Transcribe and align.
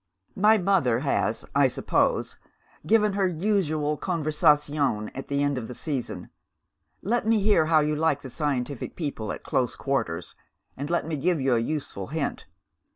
"My 0.35 0.57
mother 0.57 1.01
has, 1.01 1.45
I 1.53 1.67
suppose, 1.67 2.35
given 2.87 3.13
her 3.13 3.27
usual 3.27 3.99
conversazione 3.99 5.11
at 5.13 5.27
the 5.27 5.43
end 5.43 5.59
of 5.59 5.67
the 5.67 5.75
season. 5.75 6.31
Let 7.03 7.27
me 7.27 7.39
hear 7.41 7.67
how 7.67 7.81
you 7.81 7.95
like 7.95 8.23
the 8.23 8.31
scientific 8.31 8.95
people 8.95 9.31
at 9.31 9.43
close 9.43 9.75
quarters, 9.75 10.33
and 10.75 10.89
let 10.89 11.05
me 11.05 11.17
give 11.17 11.39
you 11.39 11.53
a 11.53 11.59
useful 11.59 12.07
hint. 12.07 12.47